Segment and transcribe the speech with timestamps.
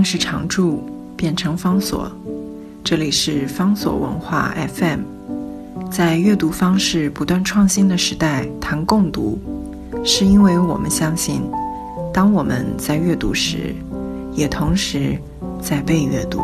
[0.00, 0.82] 定是常驻，
[1.14, 2.10] 变成方所。
[2.82, 5.00] 这里是方所文化 FM。
[5.90, 9.38] 在阅读方式不断创新的时代，谈共读，
[10.02, 11.42] 是因为我们相信，
[12.14, 13.74] 当我们在阅读时，
[14.32, 15.18] 也同时
[15.60, 16.40] 在被阅读。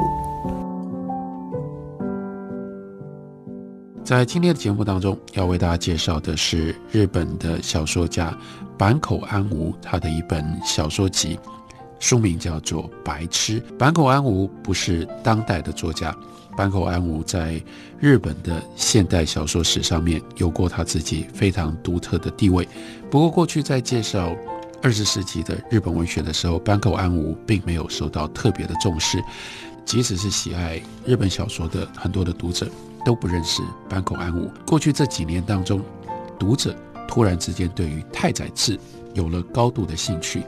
[4.04, 8.36] 在今天的节目当中，要为大家介绍的是日本的小说家
[8.77, 11.38] 坂口安吾他的一本小说集，
[11.98, 13.60] 书名叫做《白痴》。
[13.78, 16.16] 坂口安吾不是当代的作家，
[16.56, 17.60] 坂口安吾在
[17.98, 22.69] 日本的现代小说史上面有过他自己非常独特的地位。
[23.10, 24.34] 不过，过去在介绍
[24.82, 29.22] 二十世纪的日本文学的时候，坂口安吾并没有受到特别的重视，
[29.84, 32.66] 即使是喜爱日本小说的很多的读者。
[33.05, 34.50] 都不认识坂口安吾。
[34.66, 35.80] 过去这几年当中，
[36.36, 36.74] 读者
[37.06, 38.77] 突然之间对于太宰治
[39.14, 40.42] 有了高度的兴趣。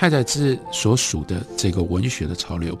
[0.00, 2.74] 太宰治所属的这个文学的潮流，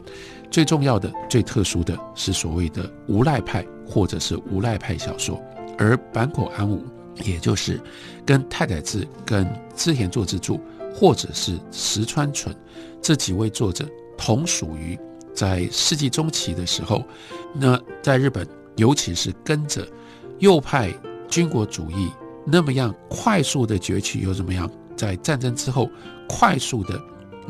[0.50, 5.38] 最重要的、最特殊的是所谓的无赖派或者是无赖派小说。
[5.76, 6.82] 而坂口安吾，
[7.22, 7.78] 也就是
[8.24, 10.58] 跟太宰治、跟织田作之助
[10.94, 12.56] 或者是石川纯
[13.02, 14.98] 这几位作者同属于
[15.34, 17.04] 在世纪中期的时候，
[17.52, 18.48] 那在日本。
[18.76, 19.86] 尤其是跟着
[20.38, 20.90] 右派
[21.28, 22.10] 军国主义
[22.46, 25.90] 那么样快速的崛起，又怎么样在战争之后
[26.26, 26.98] 快速的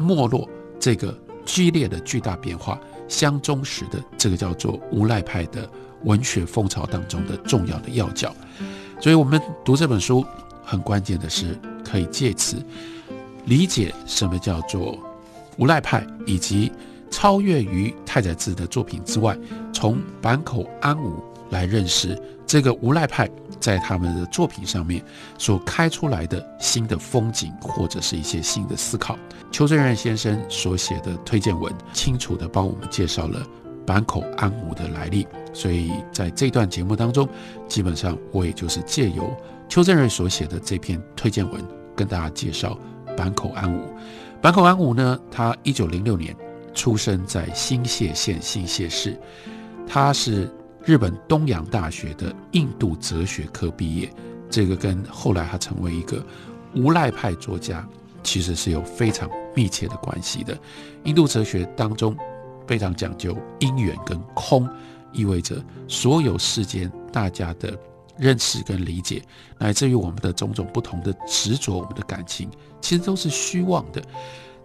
[0.00, 0.48] 没落，
[0.78, 5.68] 这个剧烈的巨大变化相忠实的这个叫做无赖派的
[6.04, 8.34] 文学风潮当中的重要的要角。
[9.00, 10.24] 所以，我们读这本书
[10.64, 12.56] 很关键的是，可以借此
[13.46, 14.98] 理解什么叫做
[15.58, 16.72] 无赖派，以及。
[17.12, 19.36] 超越于太宰治的作品之外，
[19.72, 23.28] 从坂口安吾来认识这个无赖派
[23.60, 25.04] 在他们的作品上面
[25.38, 29.18] 所开出来的新的风景，或者是一些新的思考。
[29.52, 33.46] 邱正任先生所写的推荐文，清楚地帮我们介绍了
[33.86, 35.26] 坂口安吾的来历。
[35.52, 37.28] 所以在这段节目当中，
[37.68, 39.34] 基本上我也就是借由
[39.68, 41.62] 邱正任所写的这篇推荐文，
[41.94, 42.78] 跟大家介绍
[43.16, 43.92] 坂口安吾。
[44.40, 46.34] 坂口安吾呢，他一九零六年。
[46.72, 49.20] 出生在新泻县新泻市，
[49.88, 50.48] 他是
[50.84, 54.12] 日本东洋大学的印度哲学科毕业。
[54.48, 56.24] 这个跟后来他成为一个
[56.74, 57.88] 无赖派作家，
[58.22, 60.58] 其实是有非常密切的关系的。
[61.04, 62.16] 印度哲学当中
[62.66, 64.68] 非常讲究因缘跟空，
[65.12, 67.78] 意味着所有世间大家的
[68.18, 69.22] 认识跟理解，
[69.56, 74.02] 乃至于我们的种种不同的执着、我们的感情，其实都是虚妄的。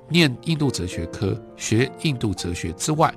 [0.07, 3.13] 念印度哲学科，学印度哲学之外，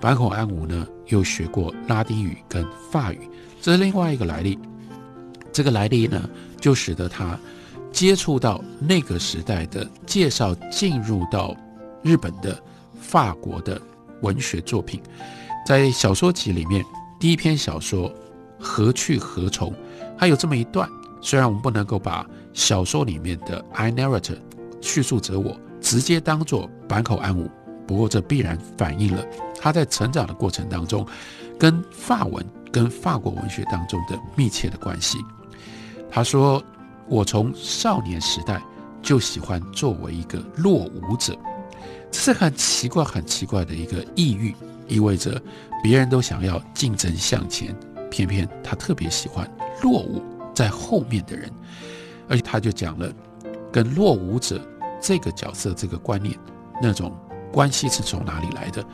[0.00, 3.28] 坂口安吾呢又学过拉丁语跟法语，
[3.60, 4.58] 这是另外一个来历。
[5.52, 6.28] 这个来历呢，
[6.58, 7.38] 就使得他
[7.92, 11.54] 接触到那个时代的介绍，进入到
[12.02, 12.58] 日本的、
[12.98, 13.80] 法国的
[14.22, 15.02] 文学作品。
[15.66, 16.82] 在小说集里面，
[17.18, 18.08] 第一篇小说
[18.58, 19.70] 《何去何从》，
[20.16, 20.88] 还有这么一段。
[21.20, 24.38] 虽然我们不能够把小说里面的 I narrator
[24.80, 25.58] 叙述者我。
[25.82, 27.50] 直接当做坂口安吾，
[27.86, 29.24] 不过这必然反映了
[29.60, 31.06] 他在成长的过程当中，
[31.58, 35.18] 跟法文、跟法国文学当中的密切的关系。
[36.10, 36.62] 他说
[37.06, 38.62] ：“我从少年时代
[39.02, 41.36] 就喜欢作为一个落伍者，
[42.10, 44.56] 这是很奇怪、很奇怪的一个抑郁，
[44.88, 45.40] 意味着
[45.82, 47.76] 别人都想要竞争向前，
[48.10, 49.48] 偏偏他特别喜欢
[49.82, 50.22] 落伍
[50.54, 51.50] 在后面的人，
[52.28, 53.12] 而且他就讲了
[53.70, 54.58] 跟落伍者。”
[55.02, 56.38] 这个角色，这个观念，
[56.78, 57.10] 那种
[57.50, 58.84] 关系是从哪里来的？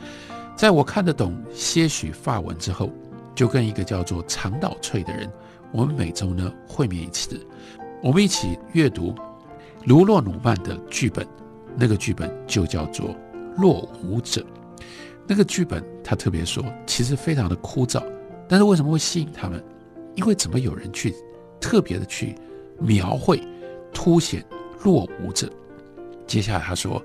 [0.57, 2.89] 在我看得懂些许法文之后，
[3.35, 5.31] 就跟一个叫做长岛翠的人，
[5.71, 7.39] 我们每周呢会面一次，
[8.01, 9.13] 我们一起阅读
[9.85, 11.27] 卢洛努曼的剧本，
[11.75, 13.09] 那个剧本就叫做
[13.55, 14.41] 《落伍者》。
[15.27, 18.01] 那个剧本他特别说，其实非常的枯燥，
[18.49, 19.63] 但是为什么会吸引他们？
[20.15, 21.13] 因为怎么有人去
[21.61, 22.33] 特别的去
[22.79, 23.39] 描绘、
[23.93, 24.43] 凸显
[24.83, 25.47] 落伍者？
[26.25, 26.99] 接下来他说，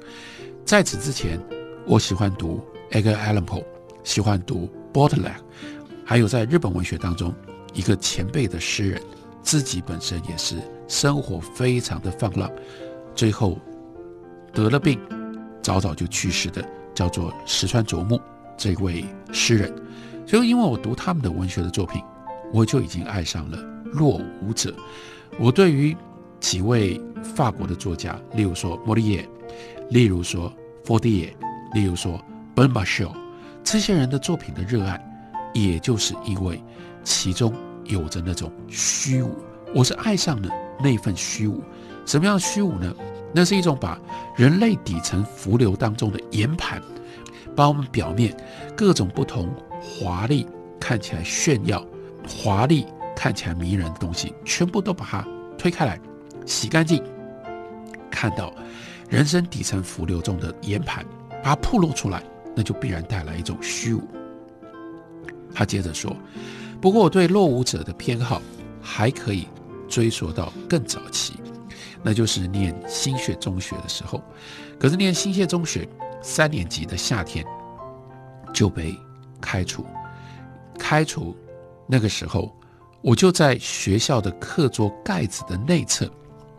[0.64, 1.38] 在此之前，
[1.86, 2.58] 我喜欢读
[2.92, 3.64] Edgar Allan Poe，
[4.04, 5.36] 喜欢读 Baudelaire，
[6.04, 7.34] 还有在日本文学当中
[7.72, 9.00] 一个前辈的诗人，
[9.42, 10.56] 自己本身也是
[10.86, 12.50] 生活非常的放浪，
[13.14, 13.58] 最后
[14.52, 15.00] 得了病，
[15.62, 16.62] 早早就去世的，
[16.94, 18.20] 叫做石川啄木
[18.58, 19.74] 这位诗人。
[20.26, 22.02] 所以，因为我读他们的文学的作品，
[22.52, 24.74] 我就已经爱上了落伍者。
[25.40, 25.96] 我对于
[26.40, 27.00] 几位
[27.34, 29.28] 法国的作家，例如说莫里耶，
[29.88, 30.52] 例如说
[30.84, 31.36] 佛迪耶，
[31.74, 32.22] 例如说
[32.54, 33.10] 本巴修，
[33.64, 35.02] 这些人的作品的热爱，
[35.54, 36.62] 也就是因为
[37.02, 37.52] 其中
[37.84, 39.34] 有着那种虚无。
[39.74, 41.62] 我是爱上了那份虚无。
[42.04, 42.94] 什么样的虚无呢？
[43.32, 43.98] 那是一种把
[44.36, 46.82] 人类底层浮流当中的岩盘，
[47.56, 48.36] 把我们表面
[48.76, 49.48] 各种不同
[49.80, 50.46] 华丽、
[50.78, 51.82] 看起来炫耀、
[52.28, 55.26] 华丽看起来迷人的东西，全部都把它
[55.56, 55.98] 推开来，
[56.44, 57.02] 洗干净，
[58.10, 58.52] 看到
[59.08, 61.02] 人生底层浮流中的岩盘，
[61.42, 62.22] 把它暴露出来，
[62.54, 64.02] 那就必然带来一种虚无。
[65.54, 66.16] 他接着说
[66.80, 68.40] ：“不过我对落伍者的偏好
[68.80, 69.46] 还可以
[69.88, 71.34] 追溯到更早期，
[72.02, 74.22] 那就是念新学中学的时候。
[74.78, 75.86] 可是念新学中学
[76.22, 77.44] 三年级的夏天
[78.52, 78.96] 就被
[79.40, 79.84] 开除，
[80.78, 81.36] 开除
[81.86, 82.50] 那个时候，
[83.02, 86.10] 我就在学校的课桌盖子的内侧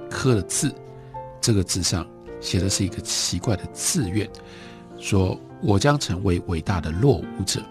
[0.10, 0.74] 刻了字，
[1.42, 2.08] 这个字上
[2.40, 4.30] 写的是一个奇怪的字愿，
[5.00, 7.62] 说我将成为伟大的落伍者。”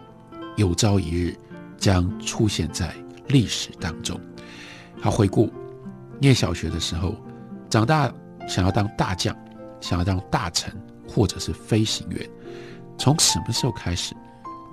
[0.57, 1.35] 有朝一日
[1.79, 2.95] 将出现在
[3.29, 4.21] 历史当中。
[5.01, 5.51] 他回顾
[6.21, 7.17] 念小学的时候，
[7.71, 8.13] 长大
[8.47, 9.35] 想要当大将，
[9.81, 10.73] 想要当大臣，
[11.09, 12.29] 或者是飞行员。
[12.99, 14.15] 从什么时候开始，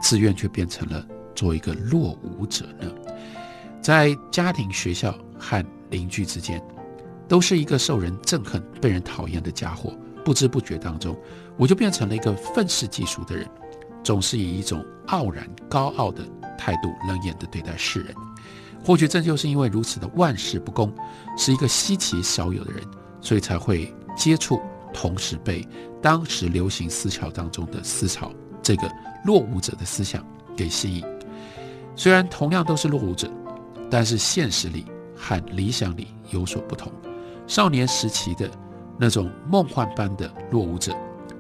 [0.01, 2.92] 志愿却变成了做一个落伍者呢？
[3.81, 6.62] 在家庭、学校和邻居之间，
[7.27, 9.94] 都是一个受人憎恨、被人讨厌的家伙。
[10.25, 11.18] 不知不觉当中，
[11.59, 13.47] 我就变成了一个愤世嫉俗的人。
[14.01, 16.23] 总是以一种傲然高傲的
[16.57, 18.15] 态度冷眼地对待世人。
[18.83, 20.91] 或许正就是因为如此的万事不公，
[21.38, 22.81] 是一个稀奇少有的人，
[23.19, 24.59] 所以才会接触，
[24.94, 25.67] 同时被
[26.01, 28.31] 当时流行思潮当中的思潮
[28.63, 28.89] 这个
[29.25, 30.25] 落伍者的思想
[30.56, 31.06] 给吸引。
[31.94, 33.29] 虽然同样都是落伍者，
[33.91, 36.89] 但是现实里和理想里有所不同。
[37.47, 38.50] 少年时期的
[38.97, 40.95] 那种梦幻般的落伍者，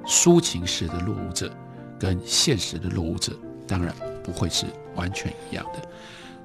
[0.09, 1.49] 抒情式的落伍者。
[2.01, 3.33] 跟现实的落伍者
[3.67, 4.65] 当然不会是
[4.95, 5.81] 完全一样的，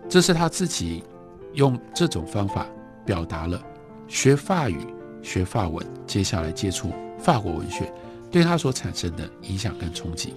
[0.08, 1.05] 这是他自己
[1.52, 2.66] 用这种方法
[3.06, 3.62] 表达了
[4.08, 4.84] 学法语、
[5.22, 7.88] 学法文，接下来接触法国文学
[8.32, 10.34] 对他所产生的影响跟冲击。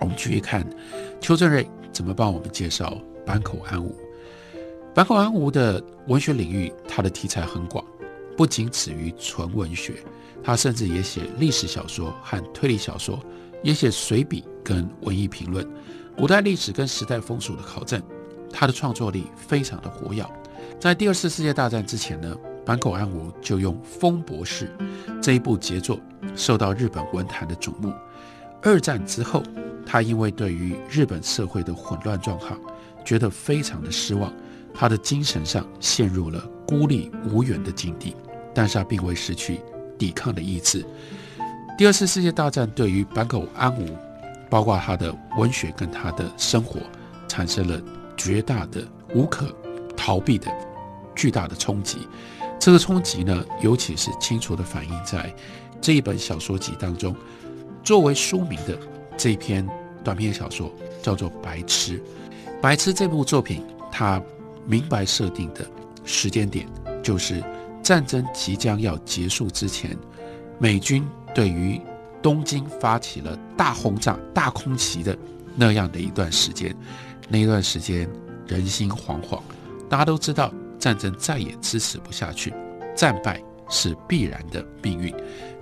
[0.00, 0.66] 我们继续看
[1.20, 2.96] 邱正瑞怎么帮我们介绍
[3.26, 3.94] 坂口安吾。
[4.94, 7.84] 坂口安吾的文学领域，他的题材很广，
[8.42, 10.02] 不仅止于纯文学，
[10.42, 13.16] 他甚至也写历史小说和推理小说。
[13.62, 15.64] 也写随笔跟文艺评论，
[16.16, 18.02] 古代历史跟时代风俗的考证，
[18.52, 20.26] 他的创作力非常的活跃。
[20.80, 22.36] 在第二次世界大战之前呢，
[22.66, 24.68] 坂口安吾就用《风博士》
[25.22, 26.00] 这一部杰作
[26.34, 27.94] 受到日本文坛的瞩目。
[28.60, 29.40] 二战之后，
[29.86, 32.58] 他因为对于日本社会的混乱状况
[33.04, 34.34] 觉得非常的失望，
[34.74, 38.16] 他的精神上陷入了孤立无援的境地，
[38.54, 39.60] 但是他并未失去
[39.98, 40.84] 抵抗的意志。
[41.78, 43.96] 第二次世界大战对于坂口安吾，
[44.50, 46.78] 包括他的文学跟他的生活，
[47.28, 47.80] 产生了
[48.16, 49.46] 绝大的无可
[49.96, 50.50] 逃避的
[51.14, 52.06] 巨大的冲击。
[52.58, 55.34] 这个冲击呢，尤其是清楚的反映在
[55.80, 57.16] 这一本小说集当中。
[57.82, 58.78] 作为书名的
[59.16, 59.66] 这篇
[60.04, 60.72] 短篇小说
[61.02, 61.98] 叫做《白痴》。
[62.60, 64.22] 《白痴》这部作品，它
[64.64, 65.66] 明白设定的
[66.04, 66.68] 时间点，
[67.02, 67.42] 就是
[67.82, 69.96] 战争即将要结束之前，
[70.58, 71.04] 美军。
[71.34, 71.80] 对于
[72.20, 75.16] 东京发起了大轰炸、大空袭的
[75.56, 76.76] 那样的一段时间，
[77.26, 78.06] 那一段时间
[78.46, 79.40] 人心惶惶，
[79.88, 82.52] 大家都知道战争再也支持不下去，
[82.94, 85.10] 战败是必然的命运。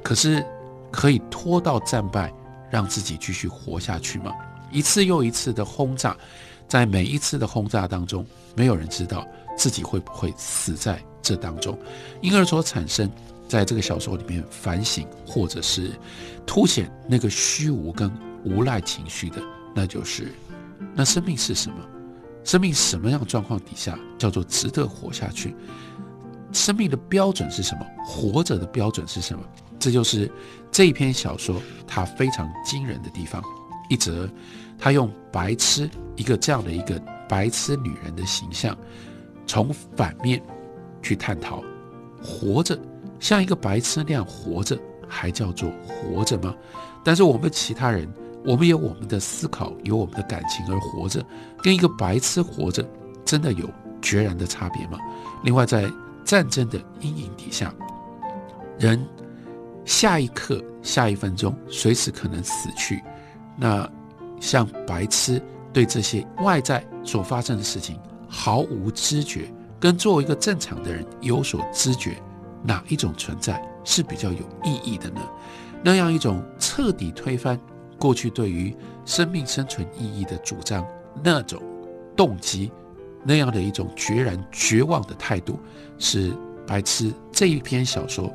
[0.02, 0.44] 可是
[0.90, 2.34] 可以拖到战败，
[2.68, 4.32] 让自己继续活下去吗？
[4.72, 6.16] 一次又一次的轰炸，
[6.66, 9.24] 在每一次的轰炸当中，没有人知道
[9.56, 11.78] 自己会不会死在这当中，
[12.20, 13.10] 因而所产生。
[13.48, 15.90] 在这个小说里面反省，或者是
[16.46, 18.08] 凸显那个虚无跟
[18.44, 19.42] 无赖情绪的，
[19.74, 20.28] 那就是
[20.94, 21.76] 那生命是什么？
[22.44, 25.52] 生命什么样状况底下叫做值得活下去？
[26.52, 27.84] 生命的标准是什么？
[28.06, 29.42] 活着的标准是什么？
[29.80, 30.30] 这就是
[30.70, 33.42] 这篇小说它非常惊人的地方。
[33.88, 34.30] 一则，
[34.78, 38.78] 他用白痴一个这样的一个白痴女人的形象，
[39.44, 40.40] 从反面
[41.02, 41.62] 去探讨
[42.22, 42.78] 活着。
[43.18, 46.54] 像一个白痴那样活着，还叫做活着吗？
[47.04, 48.08] 但是我们其他人，
[48.44, 51.24] 我们有我们的思考，有我们的感情而活着，
[51.62, 52.82] 跟一个白痴活着，
[53.24, 53.68] 真的有
[54.00, 54.98] 决然的差别吗？
[55.44, 55.90] 另外，在
[56.24, 57.74] 战争的阴影底下，
[58.78, 59.04] 人
[59.84, 63.02] 下一刻、下一分钟随时可能死去。
[63.58, 63.86] 那
[64.40, 65.42] 像白痴
[65.72, 72.16] 对这些外在所发生的事情毫无知觉，跟作为一个正常的人有所知觉。
[72.62, 75.20] 哪一种存在是比较有意义的呢？
[75.82, 77.58] 那样一种彻底推翻
[77.98, 80.86] 过去对于生命生存意义的主张，
[81.24, 81.62] 那种
[82.14, 82.70] 动机，
[83.24, 85.58] 那样的一种决然绝望的态度，
[85.98, 88.30] 是白痴这一篇小说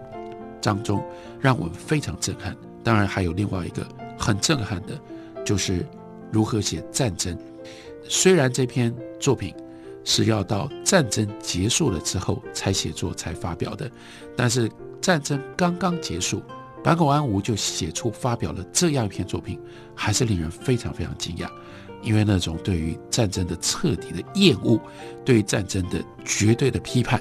[0.59, 1.03] 当中
[1.39, 2.57] 让我们非常震撼。
[2.83, 3.87] 当然，还有另外一个
[4.17, 4.99] 很震撼的，
[5.45, 5.85] 就是
[6.31, 7.37] 如何写战争。
[8.09, 9.53] 虽然这篇作品
[10.05, 13.91] 是要到战争结束了之后才写作才发表的，
[14.37, 14.71] 但是
[15.01, 16.41] 战争刚刚结束，
[16.83, 19.59] 坂口安吾就写出发表了这样一篇作品，
[19.93, 21.49] 还是令人非常非常惊讶。
[22.01, 24.79] 因为那种对于战争的彻底的厌恶，
[25.25, 27.19] 对战争的绝对的批判，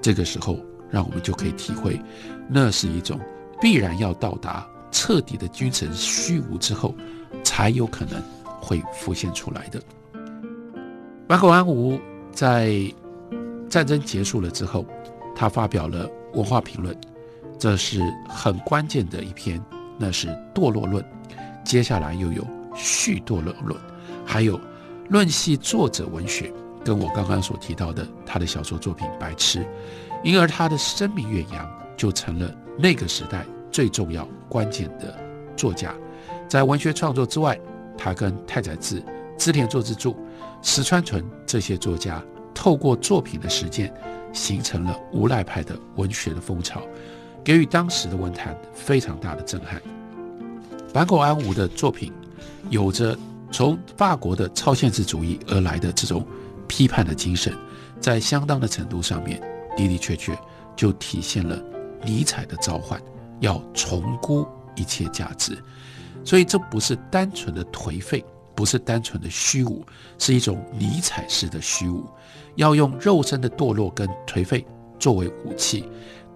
[0.00, 2.00] 这个时候让我们就可以体会，
[2.48, 3.18] 那是一种
[3.60, 6.94] 必然要到达彻底的君臣虚无之后，
[7.42, 8.22] 才有可能
[8.60, 9.82] 会浮现出来的。
[11.26, 11.98] 坂口安吾
[12.32, 12.72] 在
[13.68, 14.84] 战争结束了之后，
[15.34, 16.96] 他发表了文化评论，
[17.58, 19.62] 这是很关键的一篇，
[19.98, 21.04] 那是堕落论。
[21.64, 23.78] 接下来又有续堕落论。
[24.24, 24.60] 还有，
[25.08, 26.52] 论系作者文学，
[26.84, 29.60] 跟我刚刚所提到的他的小说作品《白痴》，
[30.24, 35.16] 因而他的声名远扬，就成了那个时代最重要关键的
[35.56, 35.94] 作家。
[36.48, 37.58] 在文学创作之外，
[37.96, 39.02] 他跟太宰治、
[39.42, 40.16] 织田作之助、
[40.62, 42.22] 石川纯这些作家，
[42.54, 43.92] 透过作品的实践，
[44.32, 46.80] 形成了无赖派的文学的风潮，
[47.42, 49.82] 给予当时的文坛非常大的震撼。
[50.94, 52.12] 坂口安吾的作品
[52.70, 53.18] 有着。
[53.54, 56.26] 从法国的超现实主义而来的这种
[56.66, 57.54] 批判的精神，
[58.00, 59.38] 在相当的程度上面
[59.76, 60.34] 的的确确
[60.74, 61.62] 就体现了
[62.02, 62.98] 尼采的召唤，
[63.40, 65.54] 要重估一切价值。
[66.24, 69.84] 所以这不是单纯的颓废，不是单纯的虚无，
[70.18, 72.08] 是一种尼采式的虚无，
[72.56, 74.66] 要用肉身的堕落跟颓废
[74.98, 75.88] 作为武器，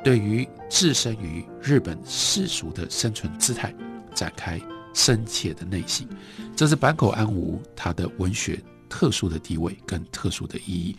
[0.05, 3.75] 对于置身于日本世俗的生存姿态
[4.15, 4.61] 展开。
[4.99, 6.09] 深切的内心，
[6.57, 8.59] 这是坂口安吾他的文学
[8.89, 10.97] 特殊的地位跟特殊的意义。